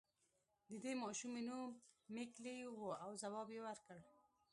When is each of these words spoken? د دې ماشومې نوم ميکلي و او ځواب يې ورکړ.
د 0.69 0.71
دې 0.83 0.93
ماشومې 1.03 1.41
نوم 1.49 1.69
ميکلي 2.15 2.57
و 2.67 2.79
او 3.03 3.11
ځواب 3.21 3.47
يې 3.55 3.59
ورکړ. 3.65 3.99